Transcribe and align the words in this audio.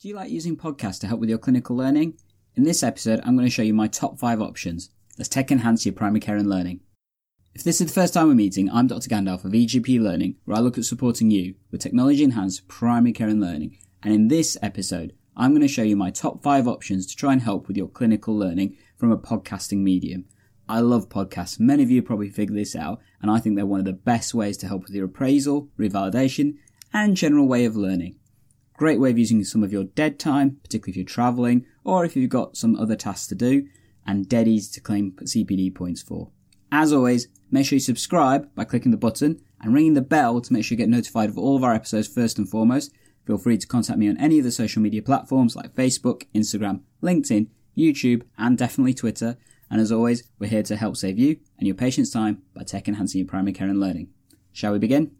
Do 0.00 0.06
you 0.06 0.14
like 0.14 0.30
using 0.30 0.56
podcasts 0.56 1.00
to 1.00 1.08
help 1.08 1.18
with 1.18 1.28
your 1.28 1.38
clinical 1.38 1.74
learning? 1.74 2.16
In 2.54 2.62
this 2.62 2.84
episode, 2.84 3.20
I'm 3.24 3.34
going 3.34 3.48
to 3.48 3.52
show 3.52 3.62
you 3.62 3.74
my 3.74 3.88
top 3.88 4.16
five 4.16 4.40
options. 4.40 4.90
Let's 5.18 5.28
tech 5.28 5.50
enhance 5.50 5.84
your 5.84 5.92
primary 5.92 6.20
care 6.20 6.36
and 6.36 6.48
learning. 6.48 6.82
If 7.52 7.64
this 7.64 7.80
is 7.80 7.88
the 7.88 8.00
first 8.00 8.14
time 8.14 8.28
we're 8.28 8.34
meeting, 8.34 8.70
I'm 8.70 8.86
Dr. 8.86 9.10
Gandalf 9.10 9.44
of 9.44 9.50
EGP 9.50 10.00
Learning, 10.00 10.36
where 10.44 10.56
I 10.56 10.60
look 10.60 10.78
at 10.78 10.84
supporting 10.84 11.32
you 11.32 11.56
with 11.72 11.80
technology 11.80 12.22
enhanced 12.22 12.68
primary 12.68 13.12
care 13.12 13.26
and 13.26 13.40
learning. 13.40 13.76
And 14.00 14.14
in 14.14 14.28
this 14.28 14.56
episode, 14.62 15.14
I'm 15.36 15.50
going 15.50 15.62
to 15.62 15.66
show 15.66 15.82
you 15.82 15.96
my 15.96 16.10
top 16.10 16.44
five 16.44 16.68
options 16.68 17.04
to 17.08 17.16
try 17.16 17.32
and 17.32 17.42
help 17.42 17.66
with 17.66 17.76
your 17.76 17.88
clinical 17.88 18.38
learning 18.38 18.76
from 18.96 19.10
a 19.10 19.18
podcasting 19.18 19.78
medium. 19.78 20.26
I 20.68 20.78
love 20.78 21.08
podcasts. 21.08 21.58
Many 21.58 21.82
of 21.82 21.90
you 21.90 22.02
probably 22.04 22.30
figured 22.30 22.56
this 22.56 22.76
out, 22.76 23.00
and 23.20 23.32
I 23.32 23.40
think 23.40 23.56
they're 23.56 23.66
one 23.66 23.80
of 23.80 23.86
the 23.86 23.94
best 23.94 24.32
ways 24.32 24.56
to 24.58 24.68
help 24.68 24.84
with 24.84 24.94
your 24.94 25.06
appraisal, 25.06 25.70
revalidation, 25.76 26.58
and 26.92 27.16
general 27.16 27.48
way 27.48 27.64
of 27.64 27.74
learning. 27.74 28.17
Great 28.78 29.00
way 29.00 29.10
of 29.10 29.18
using 29.18 29.42
some 29.42 29.64
of 29.64 29.72
your 29.72 29.82
dead 29.82 30.20
time, 30.20 30.60
particularly 30.62 30.92
if 30.92 30.96
you're 30.96 31.04
traveling 31.04 31.66
or 31.82 32.04
if 32.04 32.14
you've 32.14 32.30
got 32.30 32.56
some 32.56 32.76
other 32.76 32.94
tasks 32.94 33.26
to 33.26 33.34
do, 33.34 33.66
and 34.06 34.28
dead 34.28 34.46
easy 34.46 34.72
to 34.72 34.80
claim 34.80 35.10
CPD 35.20 35.74
points 35.74 36.00
for. 36.00 36.30
As 36.70 36.92
always, 36.92 37.26
make 37.50 37.66
sure 37.66 37.74
you 37.74 37.80
subscribe 37.80 38.54
by 38.54 38.62
clicking 38.62 38.92
the 38.92 38.96
button 38.96 39.40
and 39.60 39.74
ringing 39.74 39.94
the 39.94 40.00
bell 40.00 40.40
to 40.40 40.52
make 40.52 40.64
sure 40.64 40.76
you 40.76 40.78
get 40.78 40.88
notified 40.88 41.28
of 41.28 41.36
all 41.36 41.56
of 41.56 41.64
our 41.64 41.74
episodes 41.74 42.06
first 42.06 42.38
and 42.38 42.48
foremost. 42.48 42.92
Feel 43.26 43.36
free 43.36 43.58
to 43.58 43.66
contact 43.66 43.98
me 43.98 44.08
on 44.08 44.16
any 44.16 44.38
of 44.38 44.44
the 44.44 44.52
social 44.52 44.80
media 44.80 45.02
platforms 45.02 45.56
like 45.56 45.74
Facebook, 45.74 46.22
Instagram, 46.32 46.82
LinkedIn, 47.02 47.48
YouTube, 47.76 48.22
and 48.38 48.56
definitely 48.56 48.94
Twitter. 48.94 49.36
And 49.68 49.80
as 49.80 49.90
always, 49.90 50.22
we're 50.38 50.50
here 50.50 50.62
to 50.62 50.76
help 50.76 50.96
save 50.96 51.18
you 51.18 51.38
and 51.58 51.66
your 51.66 51.74
patients 51.74 52.10
time 52.10 52.42
by 52.54 52.62
tech 52.62 52.86
enhancing 52.86 53.18
your 53.18 53.28
primary 53.28 53.54
care 53.54 53.68
and 53.68 53.80
learning. 53.80 54.10
Shall 54.52 54.72
we 54.72 54.78
begin? 54.78 55.17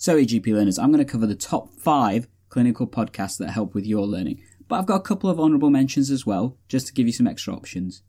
So, 0.00 0.16
EGP 0.16 0.54
learners, 0.54 0.78
I'm 0.78 0.92
going 0.92 1.04
to 1.04 1.12
cover 1.12 1.26
the 1.26 1.34
top 1.34 1.74
five 1.74 2.28
clinical 2.50 2.86
podcasts 2.86 3.36
that 3.38 3.50
help 3.50 3.74
with 3.74 3.84
your 3.84 4.06
learning. 4.06 4.40
But 4.68 4.76
I've 4.76 4.86
got 4.86 5.00
a 5.00 5.02
couple 5.02 5.28
of 5.28 5.40
honourable 5.40 5.70
mentions 5.70 6.08
as 6.08 6.24
well, 6.24 6.56
just 6.68 6.86
to 6.86 6.92
give 6.92 7.08
you 7.08 7.12
some 7.12 7.26
extra 7.26 7.52
options. 7.52 8.04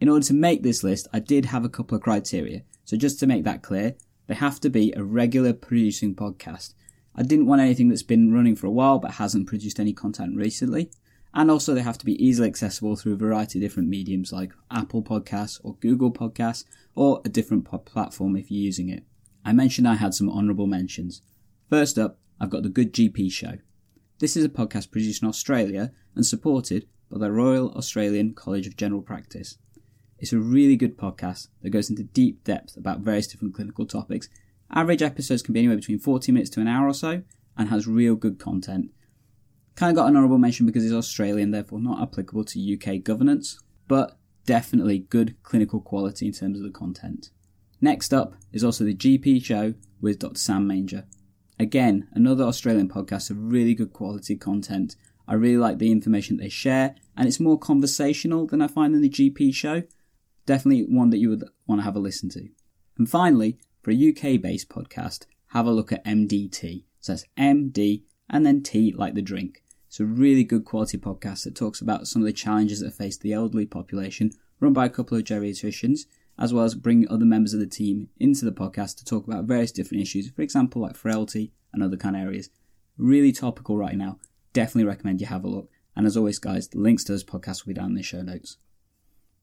In 0.00 0.08
order 0.08 0.26
to 0.26 0.34
make 0.34 0.64
this 0.64 0.82
list, 0.82 1.06
I 1.12 1.20
did 1.20 1.44
have 1.44 1.64
a 1.64 1.68
couple 1.68 1.96
of 1.96 2.02
criteria. 2.02 2.64
So, 2.84 2.96
just 2.96 3.20
to 3.20 3.28
make 3.28 3.44
that 3.44 3.62
clear, 3.62 3.94
they 4.26 4.34
have 4.34 4.58
to 4.62 4.68
be 4.68 4.92
a 4.96 5.04
regular 5.04 5.52
producing 5.52 6.16
podcast. 6.16 6.74
I 7.14 7.22
didn't 7.22 7.46
want 7.46 7.62
anything 7.62 7.88
that's 7.88 8.02
been 8.02 8.34
running 8.34 8.56
for 8.56 8.66
a 8.66 8.72
while 8.72 8.98
but 8.98 9.12
hasn't 9.12 9.46
produced 9.46 9.78
any 9.78 9.92
content 9.92 10.36
recently. 10.36 10.90
And 11.32 11.52
also, 11.52 11.72
they 11.72 11.82
have 11.82 11.98
to 11.98 12.04
be 12.04 12.20
easily 12.20 12.48
accessible 12.48 12.96
through 12.96 13.12
a 13.12 13.16
variety 13.16 13.60
of 13.60 13.62
different 13.62 13.88
mediums 13.88 14.32
like 14.32 14.50
Apple 14.72 15.04
Podcasts 15.04 15.60
or 15.62 15.76
Google 15.76 16.12
Podcasts 16.12 16.64
or 16.96 17.22
a 17.24 17.28
different 17.28 17.64
platform 17.84 18.34
if 18.34 18.50
you're 18.50 18.64
using 18.64 18.88
it. 18.88 19.04
I 19.44 19.52
mentioned 19.52 19.88
I 19.88 19.94
had 19.94 20.14
some 20.14 20.30
honourable 20.30 20.68
mentions. 20.68 21.20
First 21.68 21.98
up, 21.98 22.18
I've 22.40 22.50
got 22.50 22.62
the 22.62 22.68
Good 22.68 22.92
GP 22.92 23.32
Show. 23.32 23.58
This 24.20 24.36
is 24.36 24.44
a 24.44 24.48
podcast 24.48 24.92
produced 24.92 25.22
in 25.22 25.28
Australia 25.28 25.92
and 26.14 26.24
supported 26.24 26.86
by 27.10 27.18
the 27.18 27.32
Royal 27.32 27.72
Australian 27.72 28.34
College 28.34 28.68
of 28.68 28.76
General 28.76 29.02
Practice. 29.02 29.58
It's 30.20 30.32
a 30.32 30.38
really 30.38 30.76
good 30.76 30.96
podcast 30.96 31.48
that 31.60 31.70
goes 31.70 31.90
into 31.90 32.04
deep 32.04 32.44
depth 32.44 32.76
about 32.76 33.00
various 33.00 33.26
different 33.26 33.54
clinical 33.54 33.84
topics. 33.84 34.28
Average 34.70 35.02
episodes 35.02 35.42
can 35.42 35.54
be 35.54 35.60
anywhere 35.60 35.76
between 35.76 35.98
40 35.98 36.30
minutes 36.30 36.50
to 36.50 36.60
an 36.60 36.68
hour 36.68 36.86
or 36.86 36.94
so 36.94 37.22
and 37.56 37.68
has 37.68 37.88
real 37.88 38.14
good 38.14 38.38
content. 38.38 38.90
Kind 39.74 39.90
of 39.90 39.96
got 39.96 40.08
an 40.08 40.16
honourable 40.16 40.38
mention 40.38 40.66
because 40.66 40.84
it's 40.84 40.94
Australian, 40.94 41.50
therefore 41.50 41.80
not 41.80 42.00
applicable 42.00 42.44
to 42.44 42.74
UK 42.74 43.02
governance, 43.02 43.58
but 43.88 44.18
definitely 44.46 45.00
good 45.00 45.34
clinical 45.42 45.80
quality 45.80 46.26
in 46.26 46.32
terms 46.32 46.58
of 46.58 46.64
the 46.64 46.70
content. 46.70 47.30
Next 47.84 48.14
up 48.14 48.36
is 48.52 48.62
also 48.62 48.84
the 48.84 48.94
GP 48.94 49.44
show 49.44 49.74
with 50.00 50.20
Dr. 50.20 50.38
Sam 50.38 50.68
Manger. 50.68 51.04
Again, 51.58 52.06
another 52.12 52.44
Australian 52.44 52.88
podcast 52.88 53.28
of 53.28 53.50
really 53.50 53.74
good 53.74 53.92
quality 53.92 54.36
content. 54.36 54.94
I 55.26 55.34
really 55.34 55.56
like 55.56 55.78
the 55.78 55.90
information 55.90 56.36
they 56.36 56.48
share, 56.48 56.94
and 57.16 57.26
it's 57.26 57.40
more 57.40 57.58
conversational 57.58 58.46
than 58.46 58.62
I 58.62 58.68
find 58.68 58.94
in 58.94 59.02
the 59.02 59.08
GP 59.08 59.52
show. 59.52 59.82
Definitely 60.46 60.84
one 60.84 61.10
that 61.10 61.18
you 61.18 61.28
would 61.30 61.42
want 61.66 61.80
to 61.80 61.84
have 61.84 61.96
a 61.96 61.98
listen 61.98 62.28
to. 62.30 62.48
And 62.98 63.10
finally, 63.10 63.58
for 63.80 63.90
a 63.90 64.10
UK 64.10 64.40
based 64.40 64.68
podcast, 64.68 65.26
have 65.48 65.66
a 65.66 65.72
look 65.72 65.90
at 65.90 66.04
MDTea. 66.04 66.84
So 67.00 67.14
that's 67.14 67.26
MD 67.36 68.04
and 68.30 68.46
then 68.46 68.62
T 68.62 68.94
like 68.96 69.14
the 69.14 69.22
drink. 69.22 69.64
It's 69.88 69.98
a 69.98 70.04
really 70.04 70.44
good 70.44 70.64
quality 70.64 70.98
podcast 70.98 71.42
that 71.44 71.56
talks 71.56 71.80
about 71.80 72.06
some 72.06 72.22
of 72.22 72.26
the 72.26 72.32
challenges 72.32 72.78
that 72.78 72.94
face 72.94 73.18
the 73.18 73.32
elderly 73.32 73.66
population, 73.66 74.30
run 74.60 74.72
by 74.72 74.86
a 74.86 74.90
couple 74.90 75.18
of 75.18 75.24
geriatricians 75.24 76.02
as 76.38 76.52
well 76.52 76.64
as 76.64 76.74
bringing 76.74 77.08
other 77.08 77.24
members 77.24 77.54
of 77.54 77.60
the 77.60 77.66
team 77.66 78.08
into 78.18 78.44
the 78.44 78.52
podcast 78.52 78.96
to 78.98 79.04
talk 79.04 79.26
about 79.26 79.44
various 79.44 79.72
different 79.72 80.02
issues, 80.02 80.30
for 80.30 80.42
example, 80.42 80.82
like 80.82 80.96
frailty 80.96 81.52
and 81.72 81.82
other 81.82 81.96
kind 81.96 82.16
of 82.16 82.22
areas. 82.22 82.50
Really 82.96 83.32
topical 83.32 83.76
right 83.76 83.96
now. 83.96 84.18
Definitely 84.52 84.88
recommend 84.88 85.20
you 85.20 85.26
have 85.26 85.44
a 85.44 85.48
look. 85.48 85.70
And 85.94 86.06
as 86.06 86.16
always, 86.16 86.38
guys, 86.38 86.68
the 86.68 86.78
links 86.78 87.04
to 87.04 87.12
those 87.12 87.24
podcasts 87.24 87.64
will 87.64 87.74
be 87.74 87.78
down 87.78 87.90
in 87.90 87.94
the 87.94 88.02
show 88.02 88.22
notes. 88.22 88.56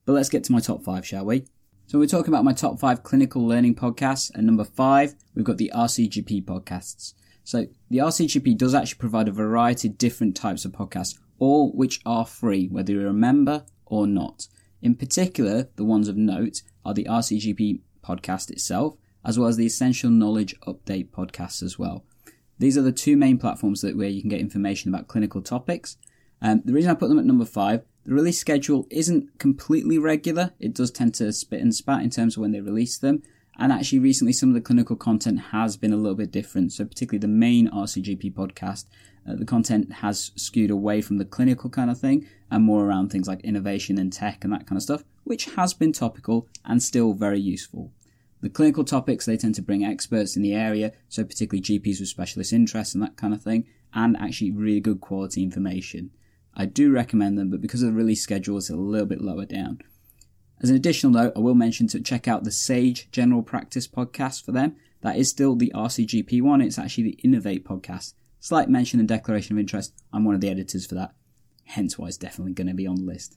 But 0.04 0.12
let's 0.12 0.28
get 0.28 0.44
to 0.44 0.52
my 0.52 0.60
top 0.60 0.82
five, 0.82 1.06
shall 1.06 1.24
we? 1.24 1.46
So 1.86 1.98
we're 1.98 2.06
talking 2.06 2.32
about 2.32 2.44
my 2.44 2.52
top 2.52 2.78
five 2.78 3.02
clinical 3.02 3.46
learning 3.46 3.74
podcasts. 3.74 4.30
And 4.34 4.46
number 4.46 4.64
five, 4.64 5.14
we've 5.34 5.44
got 5.44 5.58
the 5.58 5.72
RCGP 5.74 6.44
podcasts. 6.44 7.14
So 7.44 7.66
the 7.88 7.98
RCGP 7.98 8.56
does 8.56 8.74
actually 8.74 8.98
provide 8.98 9.28
a 9.28 9.32
variety 9.32 9.88
of 9.88 9.98
different 9.98 10.36
types 10.36 10.64
of 10.64 10.72
podcasts, 10.72 11.18
all 11.38 11.72
which 11.72 12.00
are 12.06 12.26
free, 12.26 12.68
whether 12.68 12.92
you're 12.92 13.08
a 13.08 13.12
member 13.12 13.64
or 13.86 14.06
not. 14.06 14.46
In 14.82 14.94
particular, 14.94 15.68
the 15.76 15.84
ones 15.84 16.08
of 16.08 16.16
note 16.16 16.62
are 16.84 16.94
the 16.94 17.04
RCGP 17.04 17.80
podcast 18.02 18.50
itself, 18.50 18.96
as 19.24 19.38
well 19.38 19.48
as 19.48 19.56
the 19.56 19.66
Essential 19.66 20.10
Knowledge 20.10 20.58
Update 20.60 21.10
podcast 21.10 21.62
as 21.62 21.78
well. 21.78 22.04
These 22.58 22.76
are 22.78 22.82
the 22.82 22.92
two 22.92 23.16
main 23.16 23.38
platforms 23.38 23.82
that 23.82 23.96
where 23.96 24.08
you 24.08 24.20
can 24.20 24.30
get 24.30 24.40
information 24.40 24.92
about 24.92 25.08
clinical 25.08 25.42
topics. 25.42 25.96
Um, 26.42 26.62
the 26.64 26.72
reason 26.72 26.90
I 26.90 26.94
put 26.94 27.08
them 27.08 27.18
at 27.18 27.24
number 27.26 27.44
five, 27.44 27.82
the 28.04 28.14
release 28.14 28.38
schedule 28.38 28.86
isn't 28.90 29.38
completely 29.38 29.98
regular. 29.98 30.52
It 30.58 30.74
does 30.74 30.90
tend 30.90 31.14
to 31.14 31.32
spit 31.32 31.60
and 31.60 31.74
spat 31.74 32.02
in 32.02 32.10
terms 32.10 32.36
of 32.36 32.40
when 32.40 32.52
they 32.52 32.60
release 32.60 32.96
them. 32.96 33.22
And 33.58 33.72
actually, 33.72 33.98
recently, 33.98 34.32
some 34.32 34.48
of 34.48 34.54
the 34.54 34.60
clinical 34.62 34.96
content 34.96 35.40
has 35.52 35.76
been 35.76 35.92
a 35.92 35.96
little 35.96 36.16
bit 36.16 36.30
different. 36.30 36.72
So, 36.72 36.86
particularly 36.86 37.20
the 37.20 37.28
main 37.28 37.68
RCGP 37.68 38.32
podcast, 38.32 38.86
uh, 39.30 39.36
the 39.36 39.44
content 39.44 39.92
has 39.94 40.32
skewed 40.36 40.70
away 40.70 41.00
from 41.00 41.18
the 41.18 41.24
clinical 41.24 41.70
kind 41.70 41.90
of 41.90 41.98
thing 41.98 42.26
and 42.50 42.64
more 42.64 42.86
around 42.86 43.10
things 43.10 43.28
like 43.28 43.40
innovation 43.42 43.98
and 43.98 44.12
tech 44.12 44.42
and 44.42 44.52
that 44.52 44.66
kind 44.66 44.76
of 44.76 44.82
stuff, 44.82 45.04
which 45.24 45.44
has 45.56 45.72
been 45.74 45.92
topical 45.92 46.48
and 46.64 46.82
still 46.82 47.12
very 47.12 47.38
useful. 47.38 47.92
The 48.40 48.48
clinical 48.48 48.84
topics, 48.84 49.26
they 49.26 49.36
tend 49.36 49.54
to 49.56 49.62
bring 49.62 49.84
experts 49.84 50.34
in 50.34 50.42
the 50.42 50.54
area, 50.54 50.92
so 51.08 51.24
particularly 51.24 51.62
GPs 51.62 52.00
with 52.00 52.08
specialist 52.08 52.52
interests 52.52 52.94
and 52.94 53.02
that 53.02 53.16
kind 53.16 53.34
of 53.34 53.42
thing, 53.42 53.66
and 53.92 54.16
actually 54.16 54.50
really 54.50 54.80
good 54.80 55.00
quality 55.00 55.42
information. 55.42 56.10
I 56.54 56.64
do 56.64 56.90
recommend 56.90 57.38
them, 57.38 57.50
but 57.50 57.60
because 57.60 57.82
of 57.82 57.90
the 57.90 57.96
release 57.96 58.22
schedule, 58.22 58.58
it's 58.58 58.70
a 58.70 58.76
little 58.76 59.06
bit 59.06 59.20
lower 59.20 59.44
down. 59.44 59.82
As 60.62 60.70
an 60.70 60.76
additional 60.76 61.12
note, 61.12 61.32
I 61.36 61.40
will 61.40 61.54
mention 61.54 61.86
to 61.88 62.00
check 62.00 62.26
out 62.26 62.44
the 62.44 62.50
Sage 62.50 63.10
General 63.12 63.42
Practice 63.42 63.86
podcast 63.86 64.44
for 64.44 64.52
them. 64.52 64.76
That 65.02 65.16
is 65.16 65.30
still 65.30 65.54
the 65.54 65.72
RCGP 65.74 66.42
one. 66.42 66.60
It's 66.60 66.78
actually 66.78 67.04
the 67.04 67.18
InnovAiT 67.24 67.62
podcast. 67.62 68.14
Slight 68.42 68.70
mention 68.70 68.98
and 68.98 69.08
declaration 69.08 69.54
of 69.54 69.60
interest. 69.60 69.92
I'm 70.14 70.24
one 70.24 70.34
of 70.34 70.40
the 70.40 70.48
editors 70.48 70.86
for 70.86 70.94
that. 70.94 71.12
Hence 71.64 71.98
why 71.98 72.08
it's 72.08 72.16
definitely 72.16 72.54
going 72.54 72.68
to 72.68 72.74
be 72.74 72.86
on 72.86 72.96
the 72.96 73.02
list. 73.02 73.36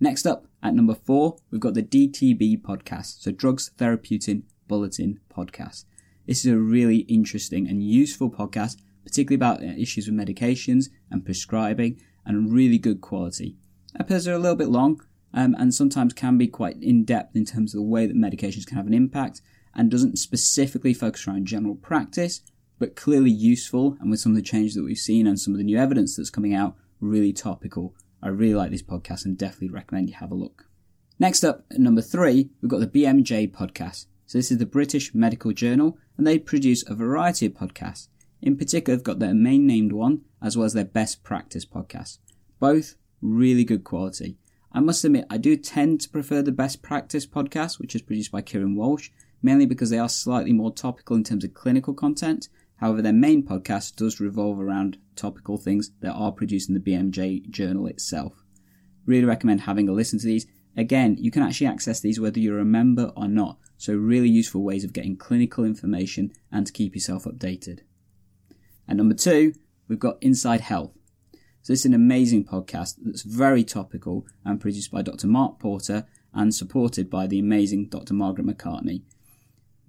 Next 0.00 0.26
up, 0.26 0.46
at 0.60 0.74
number 0.74 0.94
four, 0.94 1.36
we've 1.50 1.60
got 1.60 1.74
the 1.74 1.84
DTB 1.84 2.60
podcast. 2.60 3.20
So 3.20 3.30
Drugs 3.30 3.70
Therapeutic 3.78 4.42
Bulletin 4.66 5.20
podcast. 5.32 5.84
This 6.26 6.44
is 6.44 6.52
a 6.52 6.58
really 6.58 6.98
interesting 6.98 7.68
and 7.68 7.82
useful 7.82 8.28
podcast, 8.28 8.78
particularly 9.04 9.36
about 9.36 9.62
uh, 9.62 9.80
issues 9.80 10.08
with 10.08 10.16
medications 10.16 10.86
and 11.12 11.24
prescribing 11.24 12.00
and 12.26 12.52
really 12.52 12.78
good 12.78 13.00
quality. 13.00 13.56
Episodes 13.98 14.26
are 14.26 14.34
a 14.34 14.38
little 14.38 14.56
bit 14.56 14.68
long, 14.68 15.00
um, 15.32 15.54
and 15.58 15.72
sometimes 15.72 16.12
can 16.12 16.36
be 16.36 16.48
quite 16.48 16.76
in 16.82 17.04
depth 17.04 17.36
in 17.36 17.44
terms 17.44 17.72
of 17.72 17.78
the 17.78 17.86
way 17.86 18.06
that 18.06 18.16
medications 18.16 18.66
can 18.66 18.76
have 18.76 18.86
an 18.86 18.94
impact 18.94 19.42
and 19.74 19.90
doesn't 19.90 20.18
specifically 20.18 20.92
focus 20.92 21.26
around 21.26 21.46
general 21.46 21.76
practice, 21.76 22.42
but 22.78 22.96
clearly 22.96 23.30
useful. 23.30 23.96
And 24.00 24.10
with 24.10 24.20
some 24.20 24.32
of 24.32 24.36
the 24.36 24.42
changes 24.42 24.74
that 24.74 24.84
we've 24.84 24.98
seen 24.98 25.26
and 25.26 25.38
some 25.38 25.54
of 25.54 25.58
the 25.58 25.64
new 25.64 25.78
evidence 25.78 26.16
that's 26.16 26.30
coming 26.30 26.54
out, 26.54 26.76
really 27.00 27.32
topical. 27.32 27.94
I 28.22 28.28
really 28.28 28.54
like 28.54 28.70
this 28.70 28.82
podcast 28.82 29.24
and 29.24 29.38
definitely 29.38 29.70
recommend 29.70 30.08
you 30.08 30.16
have 30.16 30.30
a 30.30 30.34
look. 30.34 30.66
Next 31.18 31.44
up, 31.44 31.64
at 31.70 31.78
number 31.78 32.02
three, 32.02 32.50
we've 32.60 32.70
got 32.70 32.80
the 32.80 32.86
BMJ 32.86 33.52
podcast. 33.52 34.06
So 34.26 34.38
this 34.38 34.50
is 34.50 34.58
the 34.58 34.66
British 34.66 35.14
Medical 35.14 35.52
Journal, 35.52 35.96
and 36.16 36.26
they 36.26 36.38
produce 36.38 36.84
a 36.86 36.94
variety 36.94 37.46
of 37.46 37.54
podcasts. 37.54 38.08
In 38.42 38.56
particular, 38.56 38.96
they've 38.96 39.04
got 39.04 39.18
their 39.18 39.34
main 39.34 39.66
named 39.66 39.92
one, 39.92 40.22
as 40.42 40.56
well 40.56 40.66
as 40.66 40.74
their 40.74 40.84
best 40.84 41.24
practice 41.24 41.64
podcast. 41.64 42.18
Both 42.60 42.96
really 43.20 43.64
good 43.64 43.84
quality. 43.84 44.36
I 44.70 44.80
must 44.80 45.04
admit, 45.04 45.26
I 45.30 45.38
do 45.38 45.56
tend 45.56 46.02
to 46.02 46.08
prefer 46.08 46.42
the 46.42 46.52
Best 46.52 46.82
Practice 46.82 47.26
podcast, 47.26 47.80
which 47.80 47.94
is 47.94 48.02
produced 48.02 48.30
by 48.30 48.42
Kieran 48.42 48.76
Walsh, 48.76 49.10
mainly 49.42 49.66
because 49.66 49.90
they 49.90 49.98
are 49.98 50.08
slightly 50.08 50.52
more 50.52 50.72
topical 50.72 51.16
in 51.16 51.24
terms 51.24 51.42
of 51.42 51.54
clinical 51.54 51.94
content. 51.94 52.48
However, 52.78 53.02
their 53.02 53.12
main 53.12 53.44
podcast 53.44 53.96
does 53.96 54.20
revolve 54.20 54.60
around 54.60 54.98
topical 55.16 55.58
things 55.58 55.90
that 56.00 56.12
are 56.12 56.32
produced 56.32 56.68
in 56.68 56.74
the 56.74 56.80
BMJ 56.80 57.50
journal 57.50 57.86
itself. 57.86 58.44
Really 59.04 59.24
recommend 59.24 59.62
having 59.62 59.88
a 59.88 59.92
listen 59.92 60.18
to 60.20 60.26
these. 60.26 60.46
Again, 60.76 61.16
you 61.18 61.32
can 61.32 61.42
actually 61.42 61.66
access 61.66 61.98
these 62.00 62.20
whether 62.20 62.38
you're 62.38 62.60
a 62.60 62.64
member 62.64 63.12
or 63.16 63.26
not. 63.26 63.58
So, 63.78 63.94
really 63.94 64.28
useful 64.28 64.62
ways 64.62 64.84
of 64.84 64.92
getting 64.92 65.16
clinical 65.16 65.64
information 65.64 66.32
and 66.52 66.66
to 66.66 66.72
keep 66.72 66.94
yourself 66.94 67.24
updated. 67.24 67.80
And 68.86 68.98
number 68.98 69.14
two, 69.14 69.54
we've 69.88 69.98
got 69.98 70.18
Inside 70.20 70.60
Health. 70.60 70.92
So, 71.62 71.72
this 71.72 71.80
is 71.80 71.86
an 71.86 71.94
amazing 71.94 72.44
podcast 72.44 72.94
that's 73.02 73.22
very 73.22 73.64
topical 73.64 74.24
and 74.44 74.60
produced 74.60 74.92
by 74.92 75.02
Dr. 75.02 75.26
Mark 75.26 75.58
Porter 75.58 76.06
and 76.32 76.54
supported 76.54 77.10
by 77.10 77.26
the 77.26 77.40
amazing 77.40 77.88
Dr. 77.88 78.14
Margaret 78.14 78.46
McCartney. 78.46 79.02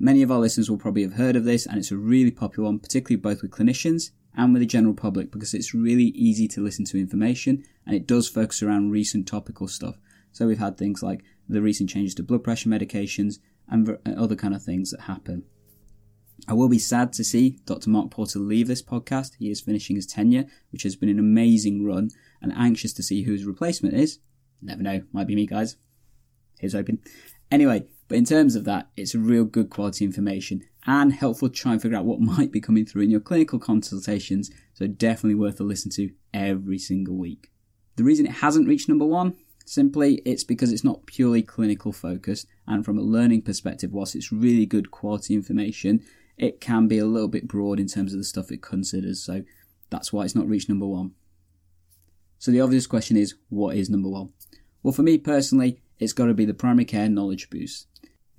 Many 0.02 0.22
of 0.22 0.32
our 0.32 0.40
listeners 0.40 0.70
will 0.70 0.78
probably 0.78 1.02
have 1.02 1.14
heard 1.14 1.36
of 1.36 1.44
this, 1.44 1.66
and 1.66 1.78
it's 1.78 1.92
a 1.92 1.98
really 1.98 2.32
popular 2.32 2.70
one, 2.70 2.80
particularly 2.80 3.20
both 3.20 3.42
with 3.42 3.52
clinicians 3.52 4.12
and 4.36 4.54
with 4.54 4.62
the 4.62 4.66
general 4.66 4.94
public, 4.94 5.30
because 5.30 5.54
it's 5.54 5.74
really 5.74 6.06
easy 6.06 6.48
to 6.48 6.64
listen 6.64 6.86
to 6.86 6.98
information 6.98 7.64
and 7.86 7.96
it 7.96 8.08
does 8.08 8.30
focus 8.30 8.64
around 8.64 8.92
recent 8.92 9.28
topical 9.28 9.68
stuff. 9.68 9.96
So 10.32 10.48
we've 10.48 10.60
had 10.60 10.78
things 10.78 11.04
like 11.04 11.24
the 11.50 11.62
recent 11.62 11.90
changes 11.90 12.16
to 12.16 12.24
blood 12.24 12.44
pressure 12.44 12.70
medications 12.70 13.40
and 13.68 13.98
other 14.06 14.36
kind 14.36 14.54
of 14.54 14.64
things 14.64 14.92
that 14.92 15.02
happen. 15.02 15.44
I 16.48 16.54
will 16.54 16.70
be 16.70 16.80
sad 16.80 17.12
to 17.14 17.24
see 17.24 17.60
Dr. 17.66 17.90
Mark 17.90 18.12
Porter 18.12 18.40
leave 18.40 18.68
this 18.68 18.82
podcast. 18.82 19.36
He 19.38 19.52
is 19.52 19.60
finishing 19.60 19.98
his 19.98 20.06
tenure, 20.06 20.46
which 20.72 20.84
has 20.84 20.96
been 20.96 21.10
an 21.10 21.20
amazing 21.20 21.86
run, 21.86 22.12
and 22.42 22.54
anxious 22.56 22.94
to 22.94 23.04
see 23.04 23.24
who 23.24 23.34
his 23.34 23.44
replacement 23.44 23.96
is. 23.96 24.20
Never 24.62 24.82
know, 24.82 25.02
might 25.12 25.28
be 25.28 25.36
me, 25.36 25.46
guys. 25.46 25.76
Here's 26.60 26.74
hoping. 26.74 27.00
Anyway, 27.52 27.88
but 28.10 28.18
in 28.18 28.26
terms 28.26 28.56
of 28.56 28.66
that, 28.66 28.90
it's 28.98 29.16
real 29.16 29.46
good 29.46 29.70
quality 29.70 30.04
information 30.04 30.64
and 30.86 31.14
helpful 31.14 31.48
to 31.48 31.56
try 31.56 31.74
and 31.74 31.82
figure 31.82 31.98
out 31.98 32.06
what 32.06 32.20
might 32.20 32.52
be 32.52 32.60
coming 32.60 32.86
through 32.86 33.04
in 33.04 33.12
your 33.12 33.20
clinical 33.22 33.60
consultations. 33.60 34.52
So 34.74 34.88
definitely 34.88 35.36
worth 35.36 35.62
a 35.62 35.64
listen 35.64 35.92
to 35.92 36.10
every 36.34 36.80
single 36.80 37.16
week. 37.16 37.52
The 37.96 38.04
reason 38.04 38.26
it 38.26 38.34
hasn't 38.34 38.68
reached 38.68 38.90
number 38.90 39.06
one, 39.06 39.36
simply 39.66 40.16
it's 40.26 40.44
because 40.44 40.74
it's 40.74 40.84
not 40.84 41.06
purely 41.06 41.44
clinical 41.44 41.94
focused 41.94 42.48
and 42.68 42.84
from 42.84 42.98
a 42.98 43.04
learning 43.04 43.44
perspective, 43.44 43.92
whilst 43.94 44.16
it's 44.16 44.32
really 44.32 44.66
good 44.66 44.90
quality 44.90 45.36
information, 45.36 46.04
it 46.38 46.60
can 46.60 46.88
be 46.88 46.98
a 46.98 47.06
little 47.06 47.28
bit 47.28 47.48
broad 47.48 47.80
in 47.80 47.88
terms 47.88 48.14
of 48.14 48.20
the 48.20 48.24
stuff 48.24 48.52
it 48.52 48.62
considers. 48.62 49.22
So 49.22 49.44
that's 49.92 50.12
why 50.12 50.24
it's 50.24 50.36
not 50.36 50.48
reached 50.48 50.70
number 50.70 50.88
one. 50.88 51.12
So 52.40 52.52
the 52.52 52.62
obvious 52.62 52.88
question 52.88 53.18
is, 53.18 53.36
what 53.50 53.76
is 53.76 53.90
number 53.90 54.10
one? 54.10 54.32
Well, 54.82 54.94
for 54.94 55.04
me 55.04 55.18
personally, 55.18 55.82
it's 56.00 56.14
got 56.14 56.28
to 56.28 56.34
be 56.34 56.46
the 56.46 56.54
Primary 56.54 56.86
Care 56.86 57.10
Knowledge 57.10 57.50
Boost. 57.50 57.88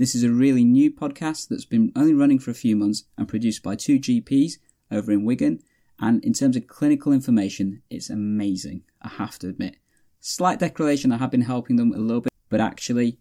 This 0.01 0.15
is 0.15 0.25
a 0.25 0.31
really 0.31 0.65
new 0.65 0.91
podcast 0.91 1.49
that's 1.49 1.67
been 1.67 1.93
only 1.95 2.15
running 2.15 2.39
for 2.39 2.51
a 2.51 2.55
few 2.55 2.75
months 2.75 3.05
and 3.19 3.29
produced 3.29 3.63
by 3.63 3.77
two 3.77 3.99
GPs 3.99 4.53
over 4.91 5.13
in 5.13 5.27
Wigan. 5.27 5.61
And 5.99 6.25
in 6.25 6.33
terms 6.33 6.57
of 6.57 6.67
clinical 6.67 7.13
information, 7.13 7.83
it's 7.91 8.09
amazing, 8.09 8.85
I 9.03 9.09
have 9.09 9.39
to 9.41 9.51
admit. 9.51 9.77
Slight 10.19 10.59
declaration, 10.59 11.13
I 11.13 11.19
have 11.19 11.31
been 11.31 11.43
helping 11.43 11.77
them 11.77 11.93
a 11.93 11.99
little 11.99 12.23
bit, 12.23 12.33
but 12.49 12.63
actually, 12.63 13.19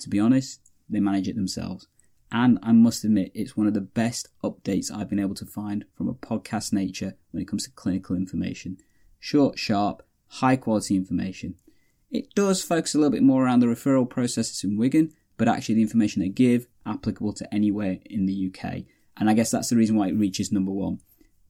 to 0.00 0.10
be 0.10 0.20
honest, 0.20 0.60
they 0.86 1.00
manage 1.00 1.28
it 1.28 1.34
themselves. 1.34 1.86
And 2.30 2.58
I 2.62 2.72
must 2.72 3.04
admit, 3.04 3.32
it's 3.34 3.56
one 3.56 3.66
of 3.66 3.72
the 3.72 3.80
best 3.80 4.28
updates 4.44 4.92
I've 4.92 5.08
been 5.08 5.18
able 5.18 5.34
to 5.36 5.46
find 5.46 5.86
from 5.96 6.10
a 6.10 6.14
podcast 6.14 6.74
nature 6.74 7.16
when 7.30 7.42
it 7.42 7.48
comes 7.48 7.64
to 7.64 7.70
clinical 7.70 8.14
information. 8.14 8.76
Short, 9.18 9.58
sharp, 9.58 10.02
high 10.26 10.56
quality 10.56 10.94
information. 10.94 11.54
It 12.10 12.34
does 12.34 12.62
focus 12.62 12.94
a 12.94 12.98
little 12.98 13.12
bit 13.12 13.22
more 13.22 13.46
around 13.46 13.60
the 13.60 13.66
referral 13.66 14.06
processes 14.06 14.62
in 14.62 14.76
Wigan, 14.76 15.14
but 15.38 15.48
actually 15.48 15.76
the 15.76 15.82
information 15.82 16.20
they 16.20 16.28
give 16.28 16.66
applicable 16.84 17.32
to 17.32 17.54
anywhere 17.54 17.98
in 18.04 18.26
the 18.26 18.52
UK. 18.52 18.82
And 19.16 19.30
I 19.30 19.34
guess 19.34 19.50
that's 19.50 19.70
the 19.70 19.76
reason 19.76 19.96
why 19.96 20.08
it 20.08 20.16
reaches 20.16 20.52
number 20.52 20.70
one. 20.70 21.00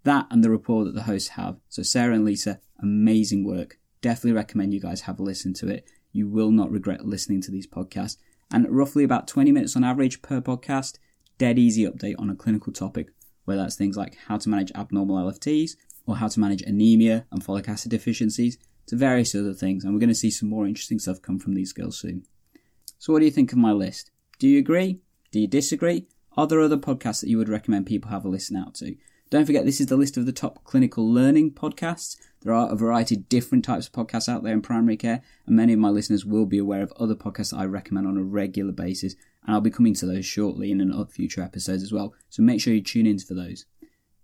That 0.04 0.26
and 0.30 0.44
the 0.44 0.50
rapport 0.50 0.84
that 0.84 0.94
the 0.94 1.02
hosts 1.02 1.30
have. 1.30 1.56
So 1.68 1.82
Sarah 1.82 2.14
and 2.14 2.24
Lisa, 2.24 2.60
amazing 2.80 3.44
work. 3.44 3.78
Definitely 4.00 4.32
recommend 4.32 4.72
you 4.72 4.80
guys 4.80 5.02
have 5.02 5.18
a 5.18 5.22
listen 5.22 5.52
to 5.54 5.68
it. 5.68 5.84
You 6.12 6.28
will 6.28 6.52
not 6.52 6.70
regret 6.70 7.04
listening 7.04 7.42
to 7.42 7.50
these 7.50 7.66
podcasts. 7.66 8.16
And 8.50 8.70
roughly 8.70 9.02
about 9.02 9.26
20 9.26 9.50
minutes 9.50 9.74
on 9.74 9.84
average 9.84 10.22
per 10.22 10.40
podcast, 10.40 10.98
dead 11.36 11.58
easy 11.58 11.84
update 11.84 12.14
on 12.18 12.30
a 12.30 12.36
clinical 12.36 12.72
topic, 12.72 13.08
whether 13.44 13.62
that's 13.62 13.76
things 13.76 13.96
like 13.96 14.16
how 14.28 14.38
to 14.38 14.48
manage 14.48 14.72
abnormal 14.74 15.16
LFTs 15.16 15.72
or 16.06 16.16
how 16.16 16.28
to 16.28 16.40
manage 16.40 16.62
anemia 16.62 17.26
and 17.30 17.44
folic 17.44 17.68
acid 17.68 17.90
deficiencies 17.90 18.56
to 18.86 18.96
various 18.96 19.34
other 19.34 19.52
things, 19.52 19.84
and 19.84 19.92
we're 19.92 20.00
going 20.00 20.08
to 20.08 20.14
see 20.14 20.30
some 20.30 20.48
more 20.48 20.66
interesting 20.66 20.98
stuff 20.98 21.20
come 21.20 21.38
from 21.38 21.54
these 21.54 21.74
girls 21.74 21.98
soon. 21.98 22.24
So, 22.98 23.12
what 23.12 23.20
do 23.20 23.24
you 23.24 23.30
think 23.30 23.52
of 23.52 23.58
my 23.58 23.72
list? 23.72 24.10
Do 24.38 24.48
you 24.48 24.58
agree? 24.58 25.00
Do 25.30 25.38
you 25.38 25.46
disagree? 25.46 26.06
Are 26.36 26.46
there 26.46 26.60
other 26.60 26.76
podcasts 26.76 27.20
that 27.20 27.28
you 27.28 27.38
would 27.38 27.48
recommend 27.48 27.86
people 27.86 28.10
have 28.10 28.24
a 28.24 28.28
listen 28.28 28.56
out 28.56 28.74
to? 28.76 28.96
Don't 29.30 29.44
forget, 29.44 29.64
this 29.64 29.80
is 29.80 29.86
the 29.86 29.96
list 29.96 30.16
of 30.16 30.26
the 30.26 30.32
top 30.32 30.64
clinical 30.64 31.08
learning 31.12 31.52
podcasts. 31.52 32.16
There 32.40 32.52
are 32.52 32.72
a 32.72 32.76
variety 32.76 33.16
of 33.16 33.28
different 33.28 33.64
types 33.64 33.86
of 33.86 33.92
podcasts 33.92 34.28
out 34.28 34.42
there 34.42 34.52
in 34.52 34.62
primary 34.62 34.96
care, 34.96 35.22
and 35.46 35.54
many 35.54 35.74
of 35.74 35.78
my 35.78 35.90
listeners 35.90 36.24
will 36.24 36.46
be 36.46 36.58
aware 36.58 36.82
of 36.82 36.92
other 36.92 37.14
podcasts 37.14 37.50
that 37.50 37.58
I 37.58 37.66
recommend 37.66 38.06
on 38.06 38.16
a 38.16 38.22
regular 38.22 38.72
basis, 38.72 39.14
and 39.44 39.54
I'll 39.54 39.60
be 39.60 39.70
coming 39.70 39.94
to 39.94 40.06
those 40.06 40.24
shortly 40.24 40.70
in 40.70 40.80
another 40.80 41.02
uh, 41.02 41.06
future 41.06 41.42
episodes 41.42 41.82
as 41.82 41.92
well. 41.92 42.14
So 42.30 42.42
make 42.42 42.60
sure 42.60 42.72
you 42.72 42.82
tune 42.82 43.06
in 43.06 43.18
for 43.18 43.34
those. 43.34 43.66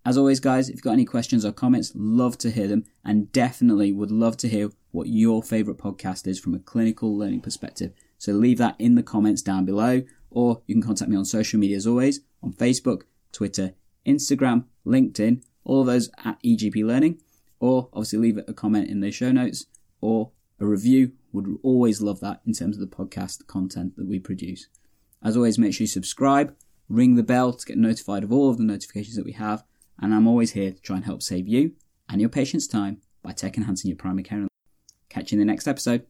As 0.07 0.19
always, 0.19 0.41
guys, 0.41 0.69
if 0.69 0.77
you've 0.77 0.83
got 0.83 0.93
any 0.93 1.05
questions 1.05 1.45
or 1.45 1.53
comments, 1.53 1.93
love 1.95 2.37
to 2.39 2.51
hear 2.51 2.69
them 2.69 2.85
and 3.05 3.33
definitely 3.33 3.93
would 3.93 4.11
love 4.11 4.37
to 4.39 4.49
hear 4.49 4.71
what 4.91 5.09
your 5.09 5.43
favourite 5.43 5.79
podcast 5.79 6.27
is 6.27 6.39
from 6.39 6.55
a 6.55 6.59
clinical 6.59 7.17
learning 7.17 7.41
perspective. 7.41 7.93
So 8.25 8.33
leave 8.33 8.57
that 8.57 8.77
in 8.79 8.95
the 8.95 9.03
comments 9.03 9.43
down 9.43 9.67
below, 9.67 10.03
or 10.31 10.63
you 10.67 10.75
can 10.75 10.83
contact 10.83 11.11
me 11.11 11.17
on 11.17 11.27
social 11.27 11.61
media 11.61 11.77
as 11.77 11.87
always 11.87 12.21
on 12.43 12.55
Facebook, 12.55 13.03
Twitter, 13.33 13.75
Instagram, 14.07 14.65
LinkedIn, 14.87 15.43
all 15.63 15.83
of 15.83 15.87
those 15.89 16.09
at 16.25 16.43
EGP 16.43 16.87
Learning, 16.87 17.21
or 17.61 17.91
obviously 17.93 18.19
leave 18.19 18.39
a 18.49 18.55
comment 18.55 18.89
in 18.89 19.01
the 19.01 19.11
show 19.11 19.31
notes 19.31 19.67
or 20.01 20.31
a 20.59 20.65
review. 20.65 21.13
Would 21.35 21.59
always 21.63 22.01
love 22.01 22.21
that 22.21 22.41
in 22.47 22.55
terms 22.55 22.79
of 22.79 22.81
the 22.81 22.97
podcast 22.97 23.47
content 23.47 23.95
that 23.97 24.07
we 24.07 24.19
produce. 24.19 24.69
As 25.23 25.37
always, 25.37 25.59
make 25.59 25.75
sure 25.75 25.83
you 25.83 25.89
subscribe, 25.89 26.57
ring 26.89 27.17
the 27.17 27.23
bell 27.23 27.53
to 27.53 27.67
get 27.67 27.77
notified 27.77 28.25
of 28.25 28.33
all 28.33 28.49
of 28.49 28.57
the 28.57 28.65
notifications 28.65 29.17
that 29.17 29.27
we 29.27 29.33
have 29.33 29.65
and 30.01 30.15
I'm 30.15 30.27
always 30.27 30.53
here 30.53 30.73
to 30.73 30.81
try 30.81 30.97
and 30.97 31.05
help 31.05 31.23
save 31.23 31.47
you 31.47 31.73
and 32.09 32.23
your 32.23 32.31
patients 32.31 32.67
time 32.69 33.03
by 33.23 33.33
tech 33.33 33.59
enhancing 33.59 33.91
your 33.91 33.99
primary 33.99 34.23
care. 34.23 34.47
Catch 35.11 35.31
you 35.31 35.37
in 35.37 35.47
the 35.47 35.53
next 35.53 35.69
episode. 35.69 36.07